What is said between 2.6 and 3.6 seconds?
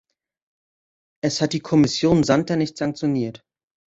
sanktioniert.